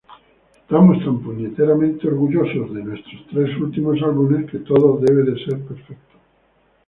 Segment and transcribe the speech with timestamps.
[0.61, 1.15] Estamos tan
[1.67, 6.15] maldito orgulloso de nuestros tres últimos álbumes que todo debe ser perfecto".